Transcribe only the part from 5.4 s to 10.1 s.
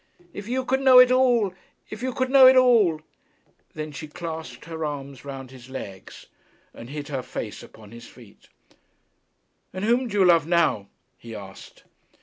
his legs, and hid her face upon his feet. 'And whom